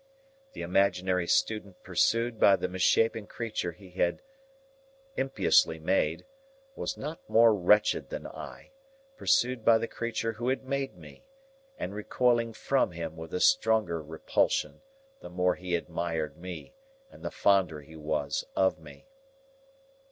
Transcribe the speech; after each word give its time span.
The 0.53 0.63
imaginary 0.63 1.27
student 1.27 1.83
pursued 1.83 2.39
by 2.39 2.55
the 2.55 2.67
misshapen 2.67 3.27
creature 3.27 3.71
he 3.73 3.91
had 3.91 4.23
impiously 5.15 5.77
made, 5.77 6.25
was 6.75 6.97
not 6.97 7.19
more 7.29 7.53
wretched 7.53 8.09
than 8.09 8.25
I, 8.25 8.71
pursued 9.15 9.63
by 9.63 9.77
the 9.77 9.87
creature 9.87 10.33
who 10.33 10.49
had 10.49 10.63
made 10.63 10.97
me, 10.97 11.27
and 11.77 11.93
recoiling 11.93 12.51
from 12.51 12.93
him 12.93 13.15
with 13.15 13.31
a 13.31 13.39
stronger 13.39 14.01
repulsion, 14.01 14.81
the 15.19 15.29
more 15.29 15.53
he 15.53 15.75
admired 15.75 16.35
me 16.35 16.73
and 17.11 17.23
the 17.23 17.29
fonder 17.29 17.81
he 17.81 17.95
was 17.95 18.43
of 18.55 18.79
me. 18.79 19.05